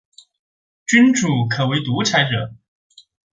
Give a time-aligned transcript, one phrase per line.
[0.87, 2.55] 君主可为独裁者。